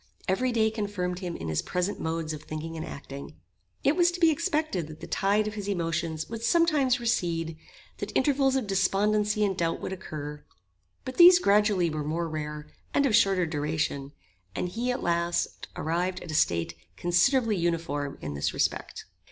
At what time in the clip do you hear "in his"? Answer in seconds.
1.35-1.61